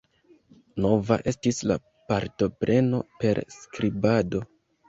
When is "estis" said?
1.33-1.59